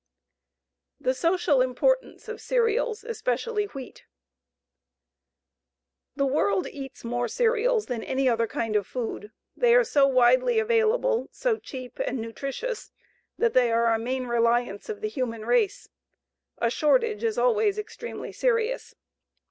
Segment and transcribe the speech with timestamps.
[0.99, 4.05] THE SOCIAL IMPORTANCE OF CEREALS, ESPECIALLY WHEAT
[6.15, 9.31] The world eats more cereals than any other kind of food.
[9.55, 12.91] They are so widely available, so cheap and nutritious,
[13.37, 15.87] that they are a main reliance of the human race.
[16.57, 18.95] A shortage is always extremely serious.